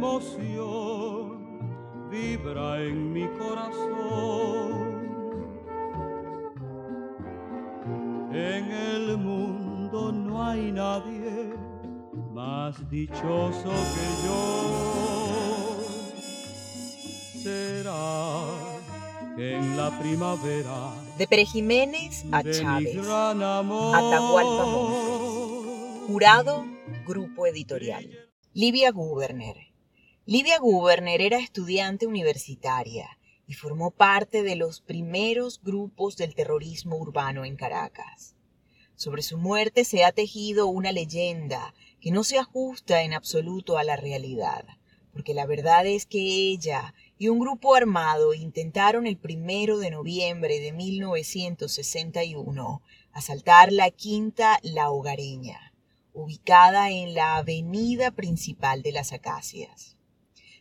[0.00, 1.36] emoción
[2.10, 4.80] vibra en mi corazón.
[8.32, 11.52] En el mundo no hay nadie
[12.32, 14.40] más dichoso que yo.
[17.42, 18.46] Será
[19.36, 24.64] que en la primavera de Pere Jiménez a Chávez, Atahualpa
[26.06, 26.64] Jurado,
[27.06, 28.08] Grupo Editorial.
[28.54, 29.69] Livia Guberner.
[30.32, 37.44] Livia Guberner era estudiante universitaria y formó parte de los primeros grupos del terrorismo urbano
[37.44, 38.36] en Caracas.
[38.94, 43.82] Sobre su muerte se ha tejido una leyenda que no se ajusta en absoluto a
[43.82, 44.64] la realidad,
[45.12, 50.60] porque la verdad es que ella y un grupo armado intentaron el primero de noviembre
[50.60, 55.74] de 1961 asaltar la quinta La Hogareña,
[56.12, 59.96] ubicada en la avenida principal de las Acacias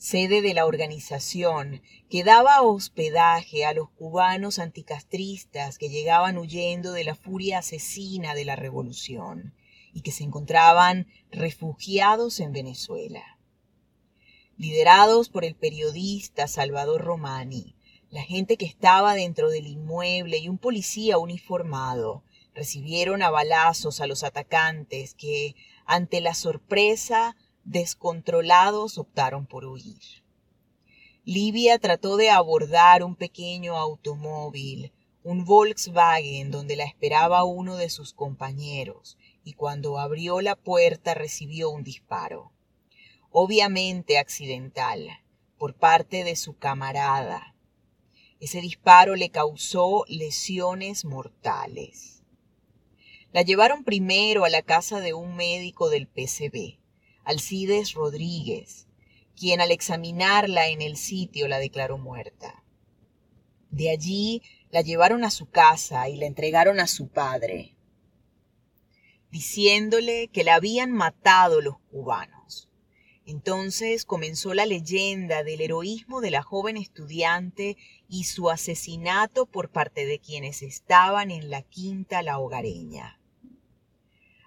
[0.00, 7.04] sede de la organización, que daba hospedaje a los cubanos anticastristas que llegaban huyendo de
[7.04, 9.54] la furia asesina de la revolución
[9.92, 13.38] y que se encontraban refugiados en Venezuela.
[14.56, 17.76] Liderados por el periodista Salvador Romani,
[18.08, 24.06] la gente que estaba dentro del inmueble y un policía uniformado recibieron a balazos a
[24.06, 30.24] los atacantes que, ante la sorpresa, descontrolados optaron por huir.
[31.24, 38.14] Livia trató de abordar un pequeño automóvil, un Volkswagen donde la esperaba uno de sus
[38.14, 42.52] compañeros, y cuando abrió la puerta recibió un disparo,
[43.30, 45.08] obviamente accidental,
[45.58, 47.54] por parte de su camarada.
[48.40, 52.22] Ese disparo le causó lesiones mortales.
[53.32, 56.79] La llevaron primero a la casa de un médico del PCB.
[57.30, 58.88] Alcides Rodríguez,
[59.36, 62.64] quien al examinarla en el sitio la declaró muerta.
[63.70, 64.42] De allí
[64.72, 67.76] la llevaron a su casa y la entregaron a su padre,
[69.30, 72.68] diciéndole que la habían matado los cubanos.
[73.24, 77.76] Entonces comenzó la leyenda del heroísmo de la joven estudiante
[78.08, 83.19] y su asesinato por parte de quienes estaban en la quinta La Hogareña.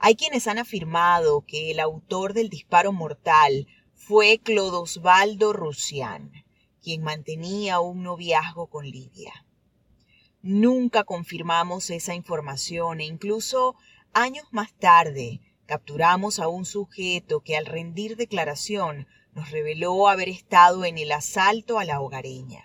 [0.00, 6.30] Hay quienes han afirmado que el autor del disparo mortal fue Clodosvaldo Rusián,
[6.80, 9.44] quien mantenía un noviazgo con Lidia.
[10.40, 13.74] Nunca confirmamos esa información e incluso
[14.12, 20.84] años más tarde capturamos a un sujeto que al rendir declaración nos reveló haber estado
[20.84, 22.62] en el asalto a la hogareña.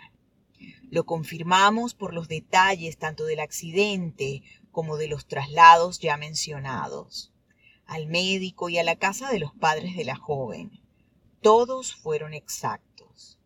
[0.92, 4.44] Lo confirmamos por los detalles tanto del accidente
[4.74, 7.32] como de los traslados ya mencionados,
[7.86, 10.82] al médico y a la casa de los padres de la joven.
[11.42, 13.40] Todos fueron exactos.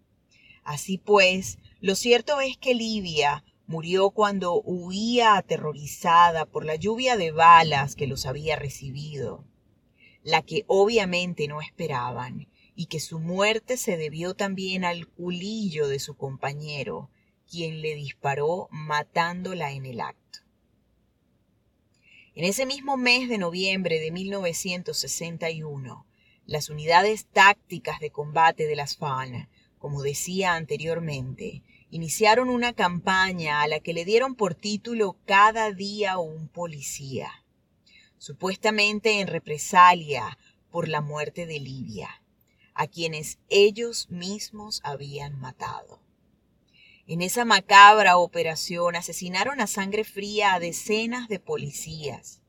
[0.64, 7.32] Así pues, lo cierto es que Livia murió cuando huía aterrorizada por la lluvia de
[7.32, 9.46] balas que los había recibido,
[10.24, 16.00] la que obviamente no esperaban, y que su muerte se debió también al culillo de
[16.00, 17.10] su compañero,
[17.50, 20.47] quien le disparó matándola en el acto.
[22.38, 26.06] En ese mismo mes de noviembre de 1961,
[26.46, 29.50] las unidades tácticas de combate de las FAN,
[29.80, 36.20] como decía anteriormente, iniciaron una campaña a la que le dieron por título Cada día
[36.20, 37.44] un policía,
[38.20, 40.38] supuestamente en represalia
[40.70, 42.22] por la muerte de Libia,
[42.76, 46.07] a quienes ellos mismos habían matado.
[47.10, 52.42] En esa macabra operación asesinaron a sangre fría a decenas de policías.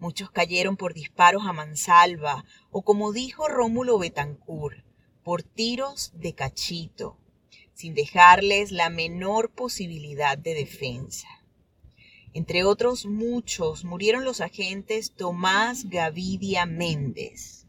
[0.00, 4.84] Muchos cayeron por disparos a mansalva o como dijo Rómulo Betancourt,
[5.22, 7.18] por tiros de cachito,
[7.72, 11.28] sin dejarles la menor posibilidad de defensa.
[12.32, 17.68] Entre otros muchos murieron los agentes Tomás Gavidia Méndez,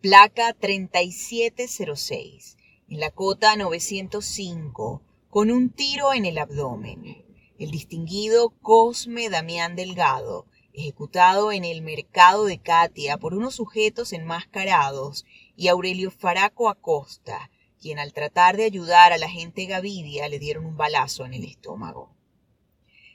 [0.00, 2.56] placa 3706,
[2.92, 5.00] en la cota 905
[5.30, 7.24] con un tiro en el abdomen.
[7.58, 10.44] El distinguido Cosme Damián Delgado,
[10.74, 15.24] ejecutado en el mercado de Catia por unos sujetos enmascarados,
[15.56, 17.50] y Aurelio Faraco Acosta,
[17.80, 21.44] quien al tratar de ayudar a la gente Gavidia le dieron un balazo en el
[21.44, 22.14] estómago.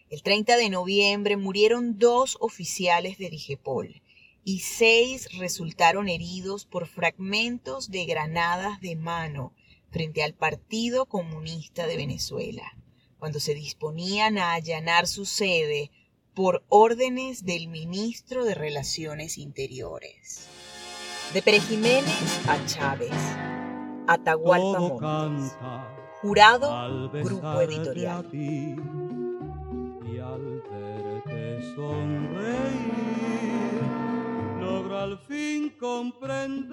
[0.09, 4.01] El 30 de noviembre murieron dos oficiales de Digepol
[4.43, 9.53] y seis resultaron heridos por fragmentos de granadas de mano
[9.97, 12.77] frente al Partido Comunista de Venezuela,
[13.17, 15.89] cuando se disponían a allanar su sede
[16.35, 20.47] por órdenes del ministro de Relaciones Interiores.
[21.33, 23.09] De Pere Jiménez a Chávez,
[24.05, 25.57] Atahualpa Montes,
[26.21, 28.29] Jurado, Grupo Editorial.
[28.31, 28.77] Y
[30.19, 33.01] al verte sonreír,
[34.59, 36.67] logro al fin comprender